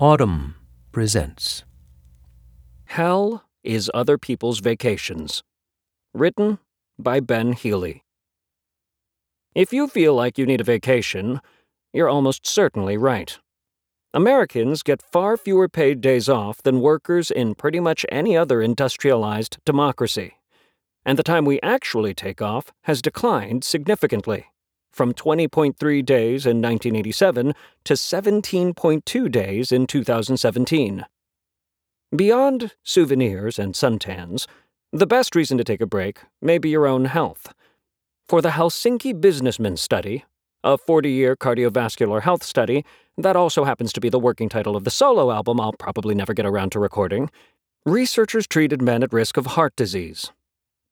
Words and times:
Audm 0.00 0.54
presents 0.90 1.62
Hell 2.86 3.44
is 3.62 3.88
Other 3.94 4.18
People's 4.18 4.58
Vacations. 4.58 5.44
Written 6.12 6.58
by 6.98 7.20
Ben 7.20 7.52
Healy. 7.52 8.02
If 9.54 9.72
you 9.72 9.86
feel 9.86 10.12
like 10.16 10.36
you 10.36 10.46
need 10.46 10.60
a 10.60 10.64
vacation, 10.64 11.40
you're 11.92 12.08
almost 12.08 12.44
certainly 12.44 12.96
right. 12.96 13.38
Americans 14.12 14.82
get 14.82 15.00
far 15.00 15.36
fewer 15.36 15.68
paid 15.68 16.00
days 16.00 16.28
off 16.28 16.60
than 16.60 16.80
workers 16.80 17.30
in 17.30 17.54
pretty 17.54 17.78
much 17.78 18.04
any 18.10 18.36
other 18.36 18.60
industrialized 18.60 19.58
democracy. 19.64 20.34
And 21.06 21.16
the 21.16 21.22
time 21.22 21.44
we 21.44 21.60
actually 21.62 22.14
take 22.14 22.42
off 22.42 22.72
has 22.82 23.00
declined 23.00 23.62
significantly 23.62 24.46
from 24.94 25.12
20.3 25.12 25.74
days 26.04 26.46
in 26.46 26.62
1987 26.62 27.54
to 27.84 27.94
17.2 27.94 29.30
days 29.30 29.72
in 29.72 29.86
2017. 29.86 31.04
Beyond 32.14 32.72
souvenirs 32.84 33.58
and 33.58 33.74
suntans, 33.74 34.46
the 34.92 35.06
best 35.06 35.34
reason 35.34 35.58
to 35.58 35.64
take 35.64 35.80
a 35.80 35.86
break 35.86 36.20
may 36.40 36.58
be 36.58 36.68
your 36.68 36.86
own 36.86 37.06
health. 37.06 37.52
For 38.28 38.40
the 38.40 38.50
Helsinki 38.50 39.20
Businessman 39.20 39.76
Study, 39.76 40.24
a 40.62 40.78
40 40.78 41.10
year 41.10 41.36
cardiovascular 41.36 42.22
health 42.22 42.42
study 42.42 42.84
that 43.18 43.36
also 43.36 43.64
happens 43.64 43.92
to 43.92 44.00
be 44.00 44.08
the 44.08 44.18
working 44.18 44.48
title 44.48 44.76
of 44.76 44.84
the 44.84 44.90
solo 44.90 45.30
album 45.30 45.60
I'll 45.60 45.72
probably 45.72 46.14
never 46.14 46.32
get 46.32 46.46
around 46.46 46.70
to 46.72 46.78
recording, 46.80 47.30
researchers 47.84 48.46
treated 48.46 48.80
men 48.80 49.02
at 49.02 49.12
risk 49.12 49.36
of 49.36 49.46
heart 49.46 49.76
disease. 49.76 50.32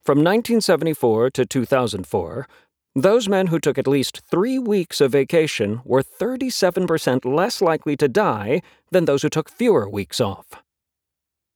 From 0.05 0.19
1974 0.19 1.31
to 1.31 1.47
2004, 1.47 2.49
those 2.95 3.27
men 3.27 3.47
who 3.47 3.59
took 3.59 3.79
at 3.79 3.87
least 3.87 4.21
three 4.31 4.59
weeks 4.59 5.01
of 5.01 5.13
vacation 5.13 5.81
were 5.85 6.03
37% 6.03 7.25
less 7.25 7.63
likely 7.63 7.97
to 7.97 8.07
die 8.07 8.61
than 8.91 9.07
those 9.07 9.23
who 9.23 9.31
took 9.31 9.49
fewer 9.49 9.89
weeks 9.89 10.21
off. 10.21 10.63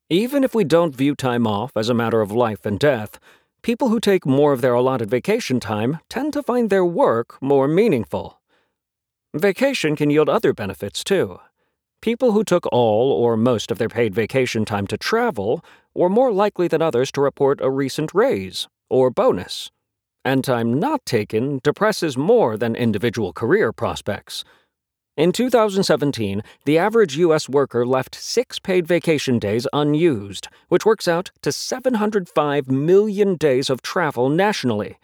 Even 0.09 0.45
if 0.45 0.55
we 0.55 0.65
don't 0.65 0.97
view 0.97 1.15
time 1.15 1.47
off 1.47 1.73
as 1.77 1.91
a 1.91 1.95
matter 1.95 2.23
of 2.23 2.33
life 2.33 2.65
and 2.65 2.79
death, 2.79 3.19
people 3.61 3.91
who 3.91 4.01
take 4.01 4.25
more 4.25 4.55
of 4.55 4.63
their 4.63 4.73
allotted 4.73 5.11
vacation 5.11 5.61
time 5.61 5.99
tend 6.09 6.33
to 6.33 6.43
find 6.43 6.71
their 6.71 6.85
work 6.85 7.37
more 7.43 7.69
meaningful. 7.69 8.41
Vacation 9.35 9.95
can 9.95 10.09
yield 10.09 10.31
other 10.31 10.55
benefits, 10.55 11.05
too. 11.05 11.39
People 12.01 12.33
who 12.33 12.45
took 12.45 12.67
all 12.73 13.13
or 13.13 13.37
most 13.37 13.71
of 13.71 13.77
their 13.77 13.89
paid 13.89 14.15
vacation 14.15 14.65
time 14.65 14.87
to 14.87 14.97
travel 14.97 15.63
were 15.95 16.09
more 16.09 16.33
likely 16.33 16.69
than 16.69 16.81
others 16.81 17.13
to 17.13 17.21
report 17.21 17.61
a 17.61 17.69
recent 17.69 18.15
raise 18.15 18.69
or 18.89 19.11
bonus 19.11 19.71
and 20.27 20.43
time 20.43 20.75
not 20.81 21.07
taken 21.07 21.61
depresses 21.63 22.19
more 22.19 22.57
than 22.57 22.75
individual 22.75 23.33
career 23.33 23.73
prospects. 23.73 24.43
In 25.17 25.31
2017, 25.31 26.43
the 26.65 26.77
average 26.77 27.17
U.S. 27.17 27.49
worker 27.49 27.87
left 27.87 28.17
six 28.17 28.59
paid 28.59 28.89
vacation 28.89 29.39
days 29.39 29.69
unused, 29.73 30.49
which 30.69 30.85
works 30.85 31.07
out 31.07 31.31
to 31.43 31.53
705 31.53 32.69
million 32.69 33.37
days 33.37 33.71
of 33.71 33.83
travel 33.83 34.29
nationally, 34.29 34.99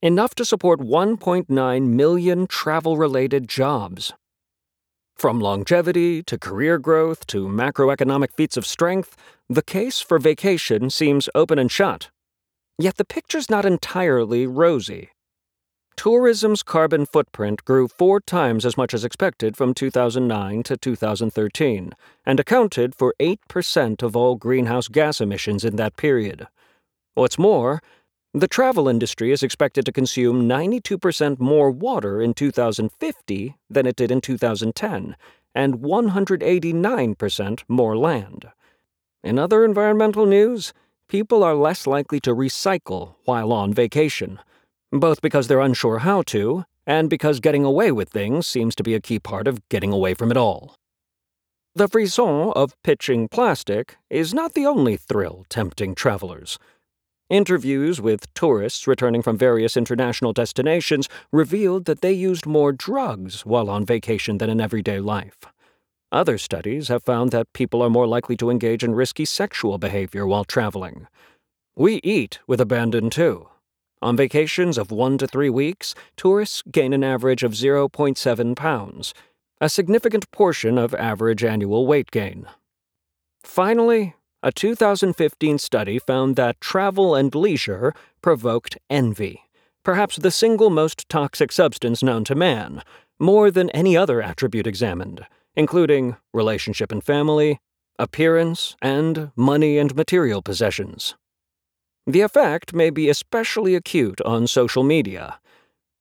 enough 0.00 0.36
to 0.36 0.44
support 0.44 0.78
1.9 0.78 1.86
million 1.88 2.46
travel 2.46 2.96
related 2.96 3.48
jobs. 3.48 4.14
From 5.16 5.40
longevity 5.40 6.22
to 6.22 6.38
career 6.38 6.78
growth 6.78 7.26
to 7.26 7.48
macroeconomic 7.48 8.32
feats 8.32 8.56
of 8.56 8.64
strength, 8.64 9.16
the 9.50 9.62
case 9.62 10.00
for 10.00 10.20
vacation 10.20 10.88
seems 10.88 11.28
open 11.34 11.58
and 11.58 11.70
shut 11.70 12.10
Yet 12.78 12.96
the 12.96 13.04
picture's 13.04 13.50
not 13.50 13.64
entirely 13.64 14.46
rosy. 14.46 15.10
Tourism's 15.96 16.62
carbon 16.62 17.06
footprint 17.06 17.64
grew 17.64 17.88
four 17.88 18.20
times 18.20 18.64
as 18.64 18.76
much 18.76 18.94
as 18.94 19.04
expected 19.04 19.56
from 19.56 19.74
2009 19.74 20.62
to 20.62 20.76
2013 20.76 21.92
and 22.24 22.38
accounted 22.38 22.94
for 22.94 23.16
8% 23.18 24.02
of 24.04 24.14
all 24.14 24.36
greenhouse 24.36 24.86
gas 24.86 25.20
emissions 25.20 25.64
in 25.64 25.74
that 25.74 25.96
period. 25.96 26.46
What's 27.14 27.36
more, 27.36 27.82
the 28.32 28.46
travel 28.46 28.86
industry 28.86 29.32
is 29.32 29.42
expected 29.42 29.84
to 29.86 29.92
consume 29.92 30.48
92% 30.48 31.40
more 31.40 31.72
water 31.72 32.22
in 32.22 32.32
2050 32.32 33.56
than 33.68 33.86
it 33.86 33.96
did 33.96 34.12
in 34.12 34.20
2010 34.20 35.16
and 35.52 35.74
189% 35.78 37.62
more 37.66 37.96
land. 37.96 38.46
In 39.24 39.36
other 39.36 39.64
environmental 39.64 40.26
news, 40.26 40.72
people 41.08 41.42
are 41.42 41.54
less 41.54 41.86
likely 41.86 42.20
to 42.20 42.34
recycle 42.34 43.14
while 43.24 43.52
on 43.52 43.72
vacation, 43.72 44.38
both 44.92 45.20
because 45.20 45.48
they're 45.48 45.60
unsure 45.60 46.00
how 46.00 46.22
to, 46.22 46.64
and 46.86 47.10
because 47.10 47.40
getting 47.40 47.64
away 47.64 47.90
with 47.90 48.10
things 48.10 48.46
seems 48.46 48.74
to 48.74 48.82
be 48.82 48.94
a 48.94 49.00
key 49.00 49.18
part 49.18 49.48
of 49.48 49.66
getting 49.68 49.92
away 49.92 50.14
from 50.14 50.30
it 50.30 50.36
all. 50.36 50.74
The 51.74 51.88
frisson 51.88 52.52
of 52.56 52.74
pitching 52.82 53.28
plastic 53.28 53.96
is 54.10 54.34
not 54.34 54.54
the 54.54 54.66
only 54.66 54.96
thrill 54.96 55.46
tempting 55.48 55.94
travelers. 55.94 56.58
Interviews 57.30 58.00
with 58.00 58.32
tourists 58.32 58.86
returning 58.86 59.20
from 59.20 59.36
various 59.36 59.76
international 59.76 60.32
destinations 60.32 61.08
revealed 61.30 61.84
that 61.84 62.00
they 62.00 62.12
used 62.12 62.46
more 62.46 62.72
drugs 62.72 63.44
while 63.44 63.68
on 63.68 63.84
vacation 63.84 64.38
than 64.38 64.48
in 64.48 64.60
everyday 64.60 64.98
life. 64.98 65.36
Other 66.10 66.38
studies 66.38 66.88
have 66.88 67.02
found 67.02 67.32
that 67.32 67.52
people 67.52 67.82
are 67.82 67.90
more 67.90 68.06
likely 68.06 68.36
to 68.38 68.48
engage 68.48 68.82
in 68.82 68.94
risky 68.94 69.26
sexual 69.26 69.76
behavior 69.76 70.26
while 70.26 70.44
traveling. 70.44 71.06
We 71.76 72.00
eat 72.02 72.38
with 72.46 72.62
abandon 72.62 73.10
too. 73.10 73.48
On 74.00 74.16
vacations 74.16 74.78
of 74.78 74.90
one 74.90 75.18
to 75.18 75.26
three 75.26 75.50
weeks, 75.50 75.94
tourists 76.16 76.62
gain 76.70 76.94
an 76.94 77.04
average 77.04 77.42
of 77.42 77.52
0.7 77.52 78.56
pounds, 78.56 79.12
a 79.60 79.68
significant 79.68 80.30
portion 80.30 80.78
of 80.78 80.94
average 80.94 81.44
annual 81.44 81.86
weight 81.86 82.10
gain. 82.10 82.46
Finally, 83.42 84.14
a 84.42 84.50
2015 84.50 85.58
study 85.58 85.98
found 85.98 86.36
that 86.36 86.60
travel 86.60 87.14
and 87.14 87.34
leisure 87.34 87.92
provoked 88.22 88.78
envy, 88.88 89.42
perhaps 89.82 90.16
the 90.16 90.30
single 90.30 90.70
most 90.70 91.06
toxic 91.08 91.52
substance 91.52 92.02
known 92.02 92.24
to 92.24 92.34
man, 92.34 92.82
more 93.18 93.50
than 93.50 93.68
any 93.70 93.96
other 93.96 94.22
attribute 94.22 94.66
examined 94.66 95.26
including 95.58 96.16
relationship 96.32 96.92
and 96.92 97.02
family, 97.02 97.58
appearance, 97.98 98.76
and 98.80 99.32
money 99.34 99.76
and 99.76 99.96
material 99.96 100.40
possessions. 100.40 101.16
The 102.06 102.20
effect 102.20 102.72
may 102.72 102.90
be 102.90 103.08
especially 103.08 103.74
acute 103.74 104.20
on 104.20 104.46
social 104.46 104.84
media. 104.84 105.40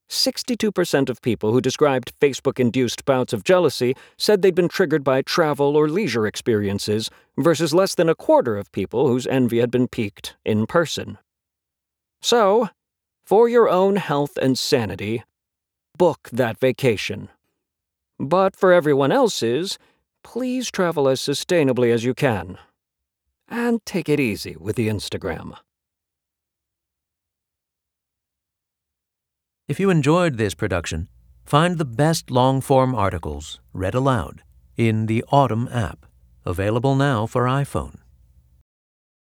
62% 0.10 1.10
of 1.10 1.22
people 1.24 1.52
who 1.52 1.60
described 1.60 2.14
Facebook 2.22 2.60
induced 2.60 3.04
bouts 3.04 3.34
of 3.34 3.44
jealousy 3.44 3.96
said 4.16 4.42
they'd 4.42 4.56
been 4.56 4.70
triggered 4.70 5.04
by 5.04 5.24
travel 5.24 5.76
or 5.76 5.90
leisure 5.90 6.28
experiences, 6.28 7.10
versus 7.36 7.74
less 7.74 7.96
than 7.96 8.08
a 8.08 8.16
quarter 8.16 8.58
of 8.58 8.72
people 8.72 9.08
whose 9.08 9.28
envy 9.28 9.58
had 9.58 9.72
been 9.72 9.88
piqued 9.88 10.38
in 10.46 10.68
person. 10.68 11.18
So, 12.22 12.70
for 13.26 13.50
your 13.50 13.68
own 13.68 13.96
health 13.96 14.38
and 14.38 14.58
sanity, 14.58 15.24
book 15.98 16.30
that 16.32 16.60
vacation. 16.60 17.30
But 18.20 18.56
for 18.56 18.74
everyone 18.74 19.12
else's, 19.12 19.78
please 20.24 20.72
travel 20.72 21.08
as 21.08 21.20
sustainably 21.20 21.94
as 21.94 22.04
you 22.04 22.14
can. 22.14 22.58
And 23.48 23.86
take 23.86 24.10
it 24.10 24.20
easy 24.20 24.56
with 24.58 24.76
the 24.76 24.88
Instagram. 24.88 25.58
If 29.68 29.80
you 29.80 29.90
enjoyed 29.90 30.38
this 30.38 30.54
production, 30.54 31.10
find 31.46 31.78
the 31.78 31.86
best 31.86 32.32
long 32.32 32.62
form 32.62 32.96
articles 32.96 33.60
read 33.74 33.96
aloud 33.96 34.42
in 34.78 35.06
the 35.08 35.24
Audm 35.32 35.74
app, 35.74 36.06
available 36.46 36.96
now 36.96 37.26
for 37.26 37.44
iPhone. 37.44 38.00